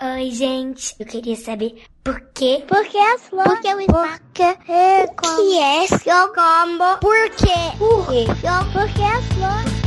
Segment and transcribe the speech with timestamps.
[0.00, 0.94] Oi, gente.
[1.00, 2.62] Eu queria saber por quê?
[2.68, 3.52] Por que as flores?
[3.52, 4.20] Por que o espaço?
[4.20, 6.98] Por que é O que é seu combo?
[7.00, 7.76] Por quê?
[7.76, 8.26] Por quê?
[8.72, 9.78] Por que as flores?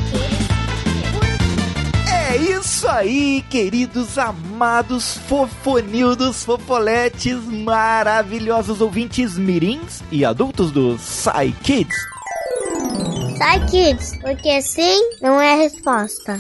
[2.12, 11.96] É isso aí, queridos amados fofonildos, fofoletes, maravilhosos ouvintes mirins e adultos do Psy Kids.
[13.38, 16.40] Sai, kids, porque sim não é a resposta.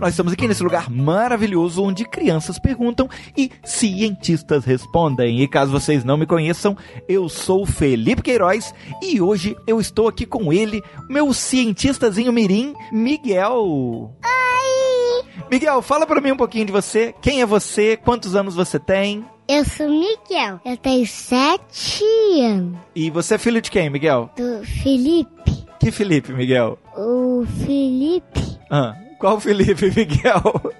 [0.00, 5.42] Nós estamos aqui nesse lugar maravilhoso onde crianças perguntam e cientistas respondem.
[5.42, 6.74] E caso vocês não me conheçam,
[7.06, 14.16] eu sou Felipe Queiroz e hoje eu estou aqui com ele, meu cientistazinho mirim, Miguel.
[14.24, 15.24] Oi!
[15.50, 17.14] Miguel, fala pra mim um pouquinho de você.
[17.20, 17.94] Quem é você?
[17.98, 19.22] Quantos anos você tem?
[19.46, 20.60] Eu sou Miguel.
[20.64, 22.04] Eu tenho sete
[22.40, 22.78] anos.
[22.94, 24.30] E você é filho de quem, Miguel?
[24.34, 25.66] Do Felipe.
[25.78, 26.78] Que Felipe, Miguel?
[26.96, 28.58] O Felipe.
[28.70, 30.72] Ah, qual Felipe, Miguel?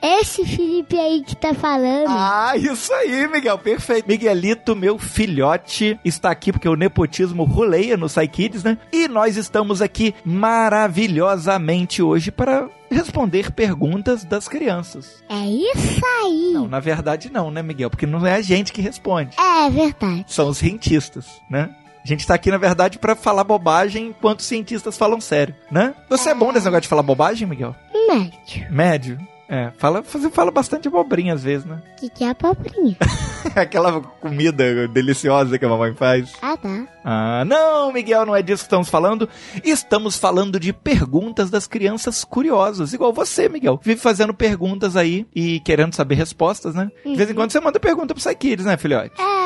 [0.00, 2.06] Esse Felipe aí que tá falando.
[2.08, 4.08] Ah, isso aí, Miguel, perfeito.
[4.08, 8.78] Miguelito, meu filhote, está aqui porque o nepotismo roleia no Psykids, né?
[8.92, 15.22] E nós estamos aqui maravilhosamente hoje para responder perguntas das crianças.
[15.28, 16.52] É isso aí.
[16.54, 17.90] Não, na verdade não, né, Miguel?
[17.90, 19.36] Porque não é a gente que responde.
[19.36, 20.24] É verdade.
[20.28, 21.68] São os cientistas, né?
[22.08, 25.94] A gente tá aqui, na verdade, para falar bobagem enquanto os cientistas falam sério, né?
[26.08, 27.76] Você é bom nesse negócio de falar bobagem, Miguel?
[28.08, 28.66] Médio.
[28.70, 29.18] Médio?
[29.46, 31.82] É, fala, você fala bastante abobrinha às vezes, né?
[31.92, 32.96] O que, que é a pobrinha?
[33.56, 36.32] Aquela comida deliciosa que a mamãe faz.
[36.40, 36.86] ah, tá.
[37.04, 39.26] Ah, não, Miguel, não é disso que estamos falando.
[39.64, 43.80] Estamos falando de perguntas das crianças curiosas, igual você, Miguel.
[43.82, 46.90] Vive fazendo perguntas aí e querendo saber respostas, né?
[47.04, 49.18] De vez em quando você manda pergunta pro Psykids, né, filhote?
[49.18, 49.37] É,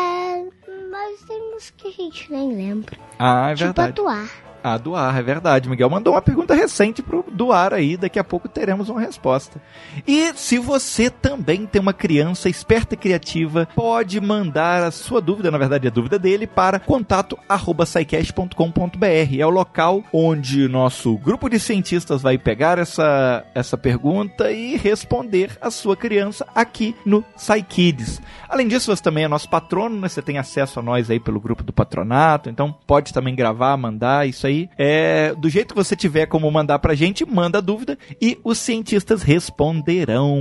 [1.63, 2.99] uns que a gente nem lembra.
[3.19, 3.91] Ah, é tipo verdade.
[3.91, 4.52] atuar.
[4.63, 5.69] Ah, do ar, é verdade.
[5.69, 9.61] Miguel mandou uma pergunta recente pro do ar aí, daqui a pouco teremos uma resposta.
[10.07, 15.51] E se você também tem uma criança esperta e criativa, pode mandar a sua dúvida,
[15.51, 19.39] na verdade a dúvida dele, para contato@saicast.com.br.
[19.39, 25.59] É o local onde nosso grupo de cientistas vai pegar essa, essa pergunta e responder
[25.61, 28.23] a sua criança aqui no SciKids.
[28.49, 30.09] Além disso, você também é nosso patrono, né?
[30.09, 34.29] Você tem acesso a nós aí pelo grupo do patronato, então pode também gravar, mandar
[34.29, 34.52] isso aí.
[34.79, 38.59] É, do jeito que você tiver como mandar pra gente, manda a dúvida e os
[38.59, 40.41] cientistas responderão.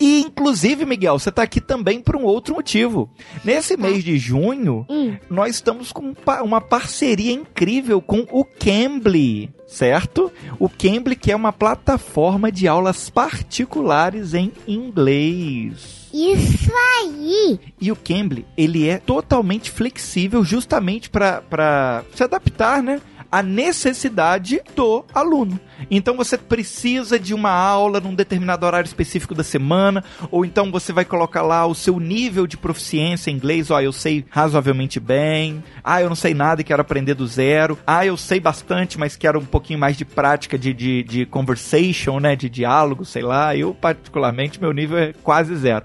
[0.00, 3.10] E inclusive, Miguel, você tá aqui também por um outro motivo.
[3.44, 5.16] Nesse mês de junho, Hum.
[5.30, 9.50] nós estamos com uma parceria incrível com o Cambly.
[9.66, 10.32] Certo?
[10.58, 16.08] O Cambly que é uma plataforma de aulas particulares em inglês.
[16.12, 16.70] Isso
[17.02, 17.60] aí.
[17.78, 22.98] E o Cambly, ele é totalmente flexível justamente para se adaptar, né?
[23.30, 25.58] À necessidade do aluno.
[25.90, 30.92] Então você precisa de uma aula num determinado horário específico da semana, ou então você
[30.92, 35.62] vai colocar lá o seu nível de proficiência em inglês, ó, eu sei razoavelmente bem,
[35.84, 39.16] ah, eu não sei nada e quero aprender do zero, ah, eu sei bastante, mas
[39.16, 43.56] quero um pouquinho mais de prática de, de, de conversation, né, de diálogo, sei lá,
[43.56, 45.84] eu particularmente, meu nível é quase zero.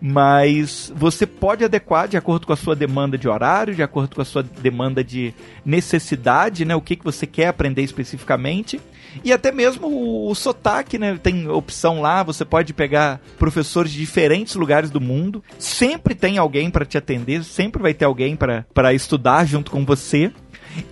[0.00, 4.22] Mas você pode adequar de acordo com a sua demanda de horário, de acordo com
[4.22, 5.34] a sua demanda de
[5.64, 8.80] necessidade, né, o que, que você quer aprender especificamente,
[9.22, 11.18] e até mesmo o, o sotaque, né?
[11.22, 15.42] Tem opção lá, você pode pegar professores de diferentes lugares do mundo.
[15.58, 20.32] Sempre tem alguém para te atender, sempre vai ter alguém para estudar junto com você.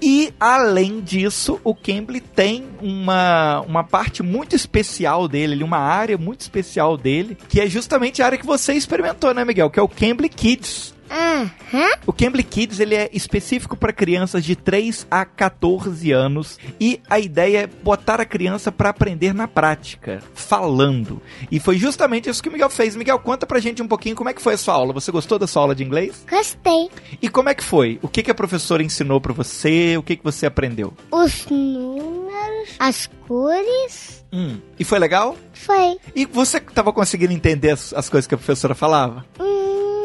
[0.00, 6.42] E além disso, o Cambly tem uma, uma parte muito especial dele, uma área muito
[6.42, 9.70] especial dele, que é justamente a área que você experimentou, né, Miguel?
[9.70, 10.94] Que é o Cambly Kids.
[11.12, 11.90] Aham.
[12.06, 17.20] O Cambly Kids ele é específico para crianças de 3 a 14 anos e a
[17.20, 21.20] ideia é botar a criança para aprender na prática, falando.
[21.50, 22.96] E foi justamente isso que o Miguel fez.
[22.96, 24.94] Miguel, conta pra gente um pouquinho como é que foi a sua aula.
[24.94, 26.24] Você gostou da sua aula de inglês?
[26.28, 26.88] Gostei.
[27.20, 27.98] E como é que foi?
[28.02, 29.96] O que, que a professora ensinou para você?
[29.98, 30.94] O que, que você aprendeu?
[31.10, 34.24] Os números, as cores.
[34.32, 35.36] Hum, e foi legal?
[35.52, 35.98] Foi.
[36.16, 39.26] E você tava conseguindo entender as, as coisas que a professora falava?
[39.38, 39.51] Hum,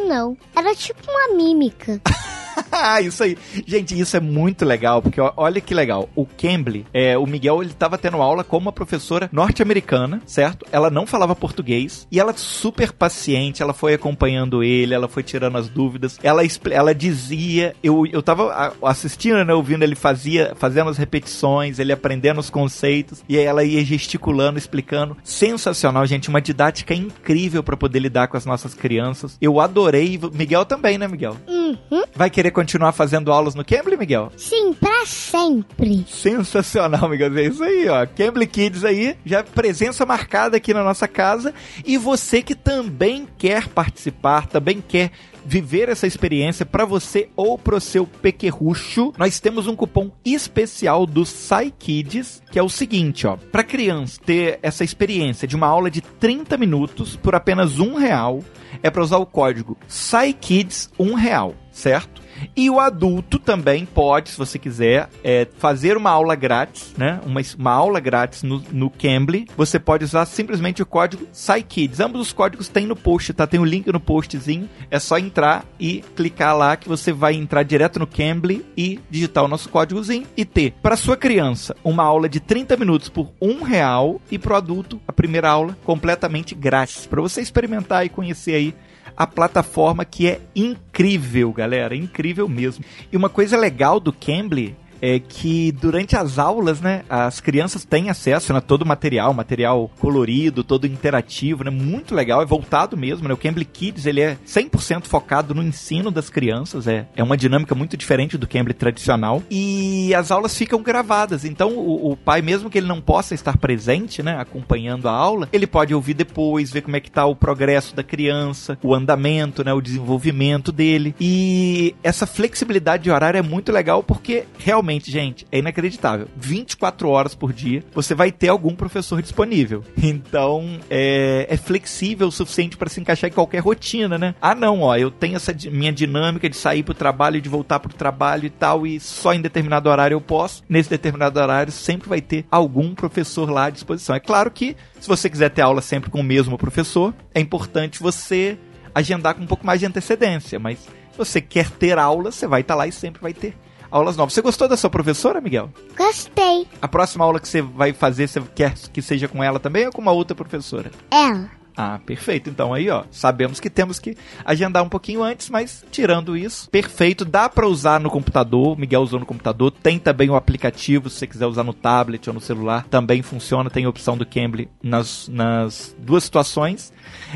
[0.08, 0.38] não.
[0.56, 2.02] Era tipo uma mímica.
[3.04, 3.38] Isso aí.
[3.66, 6.10] Gente, isso é muito legal, porque olha que legal.
[6.16, 10.66] O Cambly, é, o Miguel, ele tava tendo aula com uma professora norte-americana, certo?
[10.72, 15.58] Ela não falava português e ela super paciente, ela foi acompanhando ele, ela foi tirando
[15.58, 20.98] as dúvidas, ela, ela dizia, eu, eu tava assistindo, né, ouvindo ele fazia, fazendo as
[20.98, 25.18] repetições, ele aprendendo os conceitos, e aí ela ia gesticulando, explicando.
[25.24, 29.38] Sensacional, gente, uma didática incrível para poder lidar com as nossas crianças.
[29.42, 31.38] Eu adorei, Miguel também, né, Miguel?
[31.48, 32.04] Hum, Uhum.
[32.16, 34.32] Vai querer continuar fazendo aulas no Cambly, Miguel?
[34.38, 36.06] Sim, pra sempre.
[36.08, 37.38] Sensacional, Miguel.
[37.38, 38.06] É isso aí, ó.
[38.06, 41.54] Cambly Kids aí, já presença marcada aqui na nossa casa.
[41.86, 45.12] E você que também quer participar, também quer
[45.48, 51.26] viver essa experiência para você ou pro seu pequerrucho, nós temos um cupom especial do
[51.26, 53.38] SciKids, que é o seguinte, ó.
[53.38, 58.44] Para criança ter essa experiência de uma aula de 30 minutos por apenas um real,
[58.84, 62.27] é para usar o código SciKids um real, certo?
[62.56, 67.20] E o adulto também pode, se você quiser, é, fazer uma aula grátis, né?
[67.26, 69.48] Uma, uma aula grátis no, no Cambly.
[69.56, 72.00] Você pode usar simplesmente o código SciKids.
[72.00, 73.48] Ambos os códigos tem no post, tá?
[73.48, 74.70] Tem o um link no postzinho.
[74.90, 79.44] É só entrar e clicar lá que você vai entrar direto no Cambly e digitar
[79.44, 83.64] o nosso códigozinho e ter para sua criança uma aula de 30 minutos por um
[83.64, 88.76] real e pro adulto a primeira aula completamente grátis para você experimentar e conhecer aí
[89.18, 92.86] a plataforma que é incrível, galera, incrível mesmo.
[93.12, 98.10] E uma coisa legal do Cambly é que durante as aulas, né, as crianças têm
[98.10, 102.98] acesso a né, todo o material, material colorido, todo interativo, né, muito legal, é voltado
[102.98, 107.24] mesmo, né, o Cambly Kids, ele é 100% focado no ensino das crianças, é, é
[107.24, 112.18] uma dinâmica muito diferente do Cambly tradicional, e as aulas ficam gravadas, então o, o
[112.18, 116.14] pai, mesmo que ele não possa estar presente, né, acompanhando a aula, ele pode ouvir
[116.14, 120.72] depois, ver como é que tá o progresso da criança, o andamento, né, o desenvolvimento
[120.72, 126.28] dele, e essa flexibilidade de horário é muito legal porque realmente realmente, gente, é inacreditável.
[126.38, 129.84] 24 horas por dia você vai ter algum professor disponível.
[130.02, 134.34] Então, é, é flexível o suficiente para se encaixar em qualquer rotina, né?
[134.42, 137.80] Ah, não, ó, eu tenho essa minha dinâmica de sair pro trabalho e de voltar
[137.80, 140.64] pro trabalho e tal, e só em determinado horário eu posso.
[140.70, 144.16] Nesse determinado horário sempre vai ter algum professor lá à disposição.
[144.16, 148.00] É claro que, se você quiser ter aula sempre com o mesmo professor, é importante
[148.00, 148.58] você
[148.96, 152.62] agendar com um pouco mais de antecedência, mas se você quer ter aula, você vai
[152.62, 153.54] estar tá lá e sempre vai ter
[153.90, 154.34] aulas novas.
[154.34, 155.72] Você gostou da sua professora, Miguel?
[155.98, 156.68] Gostei.
[156.82, 159.92] A próxima aula que você vai fazer, você quer que seja com ela também ou
[159.92, 160.92] com uma outra professora?
[161.12, 161.58] Ela.
[161.78, 162.50] Ah, perfeito.
[162.50, 167.24] Então aí, ó, sabemos que temos que agendar um pouquinho antes, mas tirando isso, perfeito.
[167.24, 168.76] Dá para usar no computador.
[168.76, 169.70] Miguel usou no computador.
[169.70, 173.70] Tem também o aplicativo, se você quiser usar no tablet ou no celular, também funciona.
[173.70, 176.92] Tem a opção do Cambly nas, nas duas situações.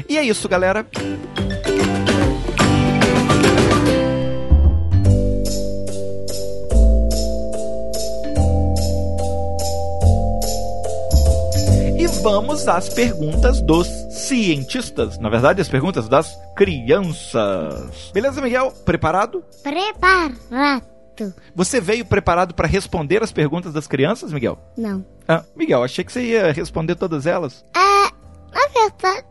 [0.10, 0.88] E é isso, galera.
[12.22, 15.18] Vamos às perguntas dos cientistas.
[15.18, 18.12] Na verdade, as perguntas das crianças.
[18.14, 18.72] Beleza, Miguel?
[18.86, 19.44] Preparado?
[19.64, 20.36] Preparado.
[21.56, 24.58] Você veio preparado para responder as perguntas das crianças, Miguel?
[24.78, 25.04] Não.
[25.28, 27.66] Ah, Miguel, achei que você ia responder todas elas.
[27.76, 27.80] É,
[28.54, 29.26] na verdade,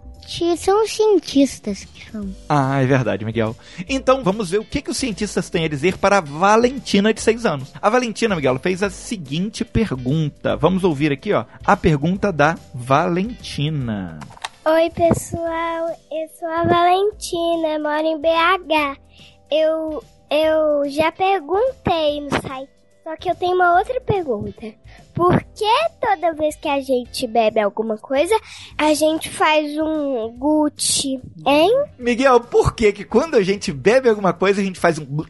[0.57, 2.33] são os cientistas que são.
[2.49, 3.57] Ah, é verdade, Miguel.
[3.89, 7.21] Então vamos ver o que, que os cientistas têm a dizer para a Valentina de
[7.21, 7.73] 6 anos.
[7.83, 10.57] A Valentina, Miguel, fez a seguinte pergunta.
[10.57, 14.21] Vamos ouvir aqui, ó, a pergunta da Valentina.
[14.65, 15.89] Oi, pessoal.
[16.13, 19.01] Eu sou a Valentina, moro em BH.
[19.51, 22.80] Eu, eu já perguntei no site
[23.11, 24.73] só que eu tenho uma outra pergunta.
[25.13, 28.33] Por que toda vez que a gente bebe alguma coisa,
[28.79, 31.87] a gente faz um Gucci, hein?
[31.99, 35.05] Miguel, por que que quando a gente bebe alguma coisa, a gente faz um...
[35.11, 35.27] O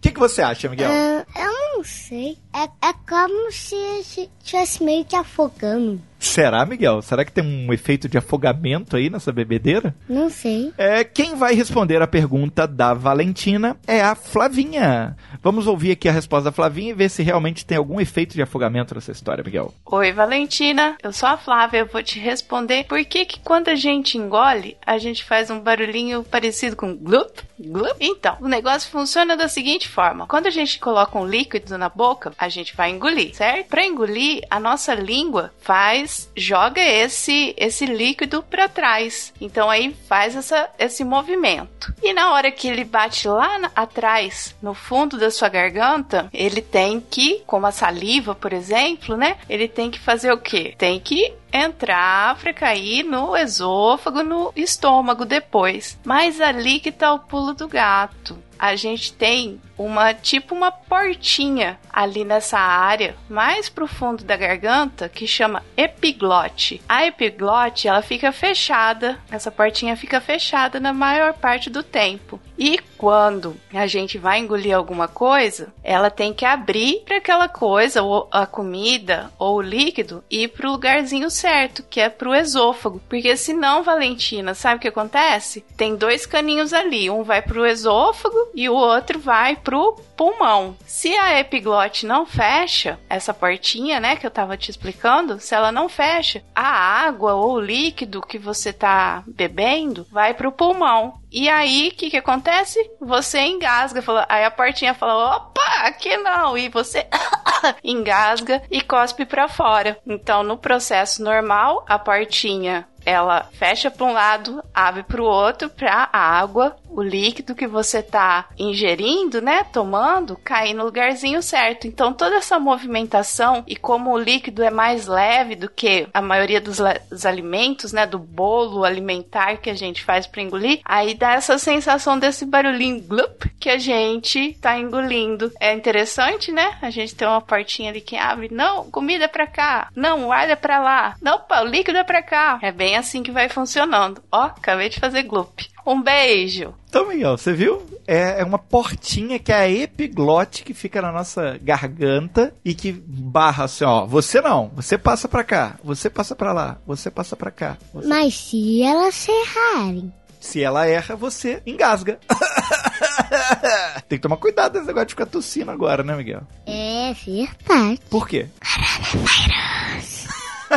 [0.00, 0.88] que, que você acha, Miguel?
[0.88, 2.36] Uh, eu não sei.
[2.52, 6.00] É, é como se estivesse meio que afogando.
[6.20, 7.00] Será, Miguel?
[7.00, 9.94] Será que tem um efeito de afogamento aí nessa bebedeira?
[10.06, 10.70] Não sei.
[10.76, 15.16] É, quem vai responder a pergunta da Valentina é a Flavinha.
[15.42, 18.42] Vamos ouvir aqui a resposta da Flavinha e ver se realmente tem algum efeito de
[18.42, 19.72] afogamento nessa história, Miguel.
[19.86, 20.98] Oi, Valentina.
[21.02, 21.78] Eu sou a Flávia.
[21.78, 25.58] Eu vou te responder por que que quando a gente engole, a gente faz um
[25.58, 27.96] barulhinho parecido com glup, glup.
[27.98, 30.26] Então, o negócio funciona da seguinte forma.
[30.26, 33.68] Quando a gente coloca um líquido na boca, a gente vai engolir, certo?
[33.68, 39.32] Para engolir, a nossa língua faz joga esse esse líquido para trás.
[39.40, 41.92] Então aí faz essa, esse movimento.
[42.02, 46.62] E na hora que ele bate lá na, atrás, no fundo da sua garganta, ele
[46.62, 49.36] tem que, como a saliva, por exemplo, né?
[49.48, 50.74] Ele tem que fazer o quê?
[50.76, 55.98] Tem que entrar para cair no esôfago, no estômago depois.
[56.04, 58.38] Mas ali que tá o pulo do gato.
[58.58, 65.26] A gente tem uma tipo uma portinha ali nessa área mais profundo da garganta que
[65.26, 66.82] chama epiglote.
[66.88, 72.40] A epiglote ela fica fechada, essa portinha fica fechada na maior parte do tempo.
[72.58, 78.02] E quando a gente vai engolir alguma coisa, ela tem que abrir para aquela coisa,
[78.02, 83.00] ou a comida, ou o líquido, ir pro lugarzinho certo, que é pro esôfago.
[83.08, 85.64] Porque senão, Valentina, sabe o que acontece?
[85.74, 89.69] Tem dois caninhos ali, um vai pro esôfago e o outro vai pro
[90.16, 90.76] pulmão.
[90.86, 95.72] Se a epiglote não fecha, essa portinha, né, que eu tava te explicando, se ela
[95.72, 96.68] não fecha, a
[97.06, 101.20] água ou o líquido que você tá bebendo vai pro pulmão.
[101.30, 102.78] E aí, o que que acontece?
[103.00, 107.06] Você engasga, fala, aí a portinha fala, opa, aqui não, e você
[107.84, 109.96] engasga e cospe para fora.
[110.06, 115.68] Então, no processo normal, a portinha ela fecha para um lado, abre para o outro,
[115.68, 121.86] para a água o líquido que você tá ingerindo, né, tomando, cair no lugarzinho certo.
[121.86, 126.60] Então toda essa movimentação e como o líquido é mais leve do que a maioria
[126.60, 126.78] dos,
[127.08, 131.58] dos alimentos, né, do bolo alimentar que a gente faz para engolir, aí dá essa
[131.58, 135.52] sensação desse barulhinho glup que a gente tá engolindo.
[135.60, 136.78] É interessante, né?
[136.82, 140.32] A gente tem uma portinha ali que abre, não, comida é para cá, não, o
[140.32, 142.58] ar é para lá, não, o líquido é para cá.
[142.62, 144.22] É bem assim que vai funcionando.
[144.30, 145.60] Ó, acabei de fazer glup.
[145.86, 146.74] Um beijo.
[146.88, 147.82] Então, Miguel, você viu?
[148.06, 152.92] É, é uma portinha que é a epiglote que fica na nossa garganta e que
[152.92, 154.04] barra assim, ó.
[154.06, 157.78] Você não, você passa pra cá, você passa pra lá, você passa pra cá.
[157.94, 158.06] Você...
[158.08, 160.12] Mas se elas errarem.
[160.40, 162.18] Se ela erra, você engasga.
[164.08, 166.42] Tem que tomar cuidado nesse negócio de ficar tossindo agora, né, Miguel?
[166.66, 168.00] É verdade.
[168.08, 168.48] Por quê?
[168.58, 169.59] Coronavírus.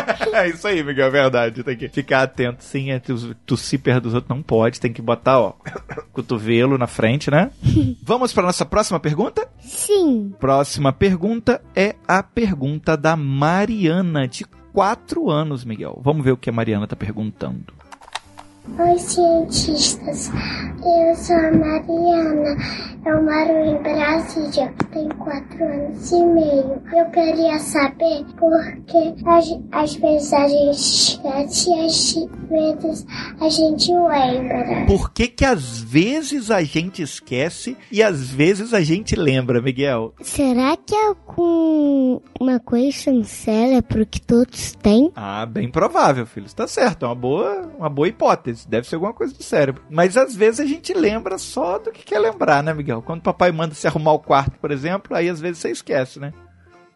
[0.33, 1.63] é isso aí, Miguel, é verdade.
[1.63, 2.91] Tem que ficar atento, sim.
[2.91, 3.01] É,
[3.45, 4.79] tossir perto dos outros não pode.
[4.79, 5.53] Tem que botar, ó,
[6.11, 7.51] cotovelo na frente, né?
[8.03, 9.47] Vamos para nossa próxima pergunta?
[9.59, 10.33] Sim.
[10.39, 16.01] Próxima pergunta é a pergunta da Mariana, de 4 anos, Miguel.
[16.03, 17.82] Vamos ver o que a Mariana tá perguntando.
[18.65, 20.31] Oi, cientistas.
[20.85, 22.57] Eu sou a Mariana.
[23.05, 24.73] Eu moro em Brasília.
[24.91, 26.81] Tenho quatro anos e meio.
[26.93, 28.51] Eu queria saber por
[28.87, 29.15] que
[29.71, 33.05] às vezes a gente esquece e às vezes
[33.39, 34.85] a gente lembra.
[34.87, 40.13] Por que que às vezes a gente esquece e às vezes a gente lembra, Miguel?
[40.21, 45.11] Será que é com uma coisa no cérebro que todos têm?
[45.15, 46.45] Ah, bem provável, filho.
[46.45, 47.03] Está certo.
[47.03, 49.83] É uma boa, uma boa hipótese deve ser alguma coisa do cérebro.
[49.89, 53.01] Mas às vezes a gente lembra só do que quer lembrar, né, Miguel?
[53.01, 56.19] Quando o papai manda se arrumar o quarto, por exemplo, aí às vezes você esquece,
[56.19, 56.33] né?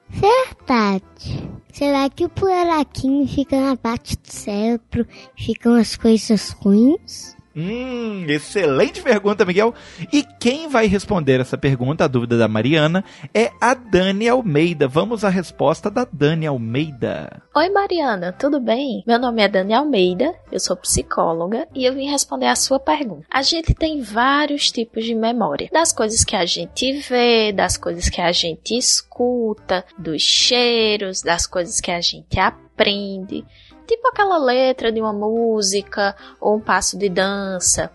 [0.10, 1.50] Verdade.
[1.72, 5.06] Será que o buraquinho fica na parte do cérebro?
[5.38, 7.37] Ficam as coisas ruins?
[7.60, 9.74] Hum, excelente pergunta, Miguel.
[10.14, 14.88] E quem vai responder essa pergunta, a dúvida da Mariana, é a Dani Almeida.
[14.88, 17.42] Vamos à resposta da Dani Almeida.
[17.56, 19.04] Oi, Mariana, tudo bem?
[19.08, 23.26] Meu nome é Dani Almeida, eu sou psicóloga e eu vim responder a sua pergunta.
[23.32, 28.08] A gente tem vários tipos de memória: das coisas que a gente vê, das coisas
[28.08, 33.44] que a gente escuta, dos cheiros, das coisas que a gente aprende
[33.88, 37.92] tipo aquela letra de uma música ou um passo de dança.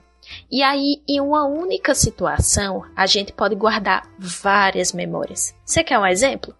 [0.50, 5.54] E aí, em uma única situação, a gente pode guardar várias memórias.
[5.64, 6.54] Você quer um exemplo?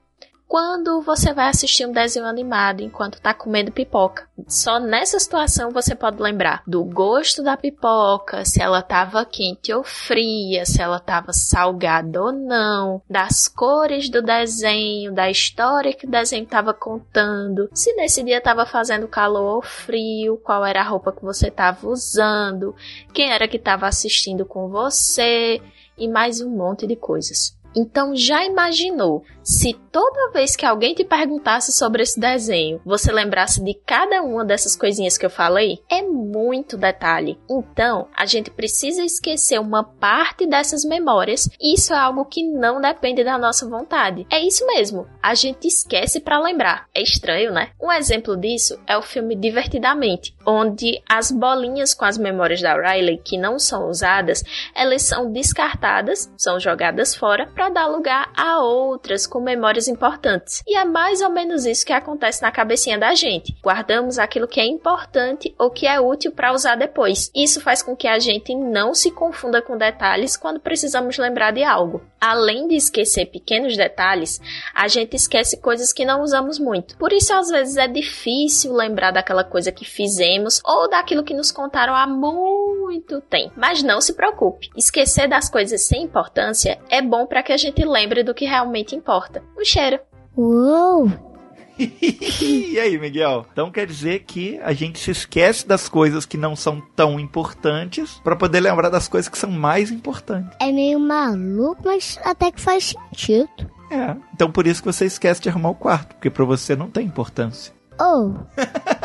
[0.52, 4.28] Quando você vai assistir um desenho animado enquanto está comendo pipoca.
[4.46, 9.82] Só nessa situação você pode lembrar do gosto da pipoca, se ela estava quente ou
[9.82, 16.10] fria, se ela estava salgada ou não, das cores do desenho, da história que o
[16.10, 21.12] desenho estava contando, se nesse dia estava fazendo calor ou frio, qual era a roupa
[21.12, 22.76] que você estava usando,
[23.14, 25.62] quem era que estava assistindo com você
[25.96, 27.56] e mais um monte de coisas.
[27.74, 33.62] Então já imaginou se toda vez que alguém te perguntasse sobre esse desenho, você lembrasse
[33.62, 35.80] de cada uma dessas coisinhas que eu falei?
[35.90, 37.38] É muito detalhe.
[37.50, 41.48] Então, a gente precisa esquecer uma parte dessas memórias.
[41.60, 44.26] E isso é algo que não depende da nossa vontade.
[44.30, 45.06] É isso mesmo.
[45.20, 46.86] A gente esquece para lembrar.
[46.94, 47.70] É estranho, né?
[47.80, 53.18] Um exemplo disso é o filme Divertidamente, onde as bolinhas com as memórias da Riley
[53.18, 54.42] que não são usadas,
[54.74, 60.62] elas são descartadas, são jogadas fora para dar lugar a outras com memórias importantes.
[60.66, 63.56] E é mais ou menos isso que acontece na cabecinha da gente.
[63.62, 67.30] Guardamos aquilo que é importante ou que é útil para usar depois.
[67.34, 71.62] Isso faz com que a gente não se confunda com detalhes quando precisamos lembrar de
[71.62, 72.02] algo.
[72.20, 74.40] Além de esquecer pequenos detalhes,
[74.74, 76.96] a gente esquece coisas que não usamos muito.
[76.96, 80.31] Por isso, às vezes, é difícil lembrar daquela coisa que fizemos
[80.64, 83.54] ou daquilo que nos contaram há muito tempo.
[83.56, 87.84] Mas não se preocupe, esquecer das coisas sem importância é bom para que a gente
[87.84, 89.42] lembre do que realmente importa importa.
[89.56, 89.98] O cheiro.
[90.36, 91.10] Uou!
[91.78, 93.46] e aí, Miguel?
[93.52, 98.20] Então quer dizer que a gente se esquece das coisas que não são tão importantes
[98.22, 100.56] para poder lembrar das coisas que são mais importantes.
[100.60, 103.70] É meio maluco, mas até que faz sentido.
[103.90, 104.16] É.
[104.34, 107.06] Então por isso que você esquece de arrumar o quarto, porque para você não tem
[107.06, 107.74] importância.
[108.00, 108.32] Oh,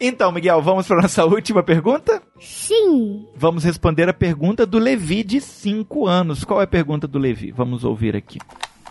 [0.00, 2.22] Então, Miguel, vamos para nossa última pergunta?
[2.40, 3.26] sim.
[3.36, 6.44] Vamos responder a pergunta do Levi de 5 anos.
[6.44, 7.50] Qual é a pergunta do Levi?
[7.50, 8.38] Vamos ouvir aqui.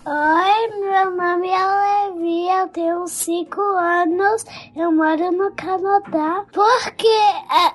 [0.05, 4.45] Oi, meu nome é Levi, eu tenho 5 anos,
[4.75, 6.45] eu moro no Canadá.
[6.51, 7.07] Por que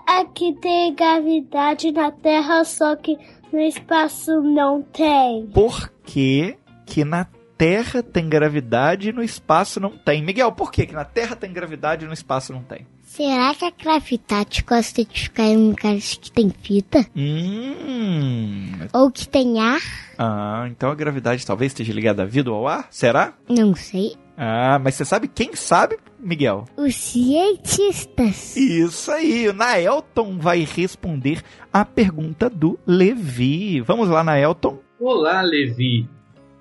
[0.07, 3.17] aqui tem gravidade na Terra, só que
[3.51, 5.47] no espaço não tem?
[5.47, 10.23] Por que que na Terra tem gravidade e no espaço não tem?
[10.23, 12.87] Miguel, por que que na Terra tem gravidade e no espaço não tem?
[13.19, 17.05] Será que a gravidade gosta de ficar em lugares que tem fita?
[17.17, 18.69] Hum.
[18.95, 19.81] Ou que tem ar?
[20.17, 22.87] Ah, então a gravidade talvez esteja ligada à vida ou ao ar?
[22.93, 23.35] Será?
[23.49, 24.15] Não sei.
[24.37, 26.67] Ah, mas você sabe quem sabe, Miguel?
[26.77, 28.57] Os cientistas.
[28.57, 33.81] Isso aí, o Naelton vai responder a pergunta do Levi.
[33.81, 34.79] Vamos lá, Naelton.
[35.01, 36.09] Olá, Levi.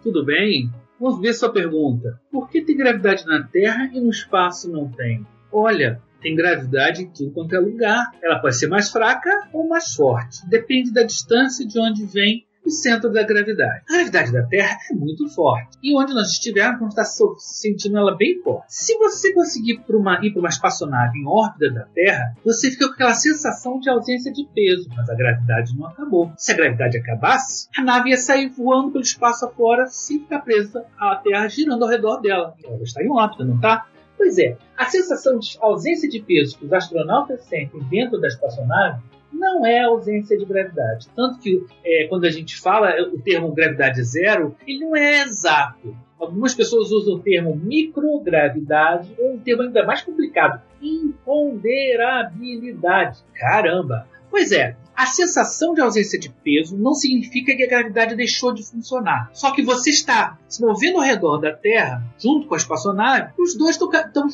[0.01, 0.71] Tudo bem?
[0.99, 2.19] Vamos ver sua pergunta.
[2.31, 5.23] Por que tem gravidade na Terra e no espaço não tem?
[5.51, 8.11] Olha, tem gravidade em tudo quanto é lugar.
[8.21, 10.47] Ela pode ser mais fraca ou mais forte.
[10.49, 13.81] Depende da distância de onde vem o centro da gravidade.
[13.89, 15.77] A gravidade da Terra é muito forte.
[15.81, 17.05] E onde nós estivermos, vamos estar
[17.37, 18.65] sentindo ela bem forte.
[18.67, 22.93] Se você conseguir ir para uma, uma espaçonave em órbita da Terra, você fica com
[22.93, 26.31] aquela sensação de ausência de peso, mas a gravidade não acabou.
[26.37, 30.85] Se a gravidade acabasse, a nave ia sair voando pelo espaço afora sem ficar presa
[30.99, 32.53] à Terra girando ao redor dela.
[32.63, 33.87] Ela está em órbita, não está?
[34.17, 38.99] Pois é, a sensação de ausência de peso que os astronautas sentem dentro da espaçonave
[39.31, 41.07] não é ausência de gravidade.
[41.15, 45.23] Tanto que é, quando a gente fala é, o termo gravidade zero, ele não é
[45.23, 45.95] exato.
[46.19, 53.19] Algumas pessoas usam o termo microgravidade, ou um termo ainda mais complicado, imponderabilidade.
[53.35, 54.07] Caramba!
[54.31, 58.63] Pois é, a sensação de ausência de peso não significa que a gravidade deixou de
[58.63, 59.29] funcionar.
[59.31, 63.55] Só que você está se movendo ao redor da Terra, junto com a espaçonave, os
[63.55, 63.87] dois estão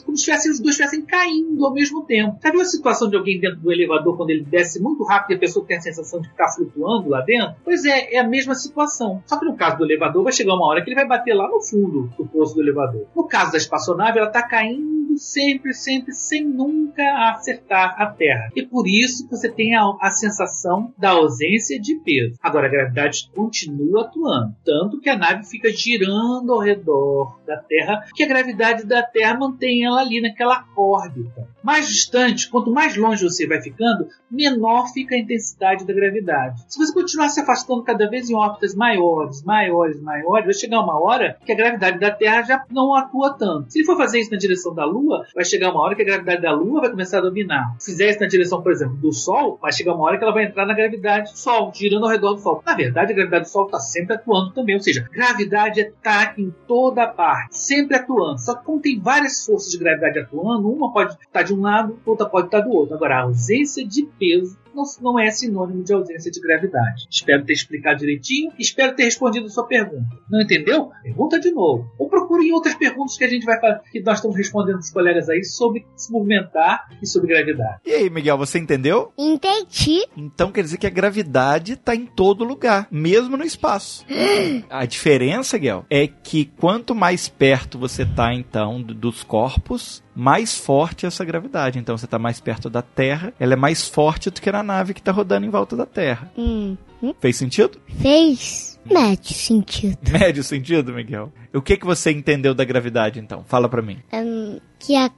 [0.05, 2.39] como se tivessem- os dois estivessem caindo ao mesmo tempo.
[2.41, 5.39] Viu a situação de alguém dentro do elevador quando ele desce muito rápido e a
[5.39, 7.55] pessoa tem a sensação de ficar flutuando lá dentro?
[7.63, 9.21] Pois é, é a mesma situação.
[9.25, 11.47] Só que no caso do elevador, vai chegar uma hora que ele vai bater lá
[11.49, 13.05] no fundo do poço do elevador.
[13.15, 18.49] No caso da espaçonave, ela está caindo sempre, sempre, sem nunca acertar a Terra.
[18.55, 22.37] E por isso você tem a, a sensação da ausência de peso.
[22.41, 28.05] Agora, a gravidade continua atuando, tanto que a nave fica girando ao redor da Terra,
[28.15, 31.47] que a gravidade da Terra mantém ela ali naquela órbita.
[31.63, 36.61] Mais distante, quanto mais longe você vai ficando, menor fica a intensidade da gravidade.
[36.67, 40.99] Se você continuar se afastando cada vez em órbitas maiores, maiores, maiores, vai chegar uma
[40.99, 43.71] hora que a gravidade da Terra já não atua tanto.
[43.71, 44.92] Se ele for fazer isso na direção da Lua,
[45.35, 47.75] vai chegar uma hora que a gravidade da Lua vai começar a dominar.
[47.79, 50.33] Se fizer isso na direção, por exemplo, do Sol, vai chegar uma hora que ela
[50.33, 52.61] vai entrar na gravidade do Sol, girando ao redor do Sol.
[52.65, 56.53] Na verdade, a gravidade do Sol está sempre atuando também, ou seja, gravidade está em
[56.67, 58.39] toda parte, sempre atuando.
[58.39, 61.99] Só que como tem várias forças de gravidade atuando, uma pode estar de um lado,
[62.05, 62.95] outra pode estar do outro.
[62.95, 67.05] Agora, a ausência de peso não, não é sinônimo de ausência de gravidade.
[67.09, 70.07] Espero ter explicado direitinho e espero ter respondido a sua pergunta.
[70.29, 70.91] Não entendeu?
[71.01, 71.85] Pergunta de novo.
[71.97, 74.89] Ou procure em outras perguntas que a gente vai fazer, que nós estamos respondendo os
[74.89, 77.79] colegas aí sobre se movimentar e sobre gravidade.
[77.85, 79.11] E aí, Miguel, você entendeu?
[79.17, 80.05] Entendi.
[80.15, 84.05] Então quer dizer que a gravidade está em todo lugar, mesmo no espaço.
[84.69, 90.57] A diferença, Miguel, é que quanto mais perto você tá então do- dos corpos, mais
[90.57, 91.79] forte essa gravidade.
[91.79, 94.93] Então você está mais perto da Terra, ela é mais forte do que na nave
[94.93, 96.31] que está rodando em volta da Terra.
[96.37, 96.77] Hum,
[97.19, 97.79] Fez sentido?
[98.01, 99.97] fez médio sentido.
[100.11, 101.31] Médio sentido, Miguel.
[101.53, 103.43] O que que você entendeu da gravidade então?
[103.47, 103.99] Fala pra mim.
[104.13, 105.09] Hum, que a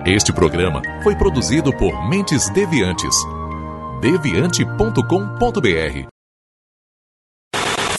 [0.06, 3.16] Este programa foi produzido por Mentes Deviantes.
[4.00, 6.08] deviante.com.br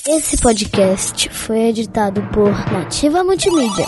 [0.08, 3.88] Esse podcast foi editado por Nativa Multimídia.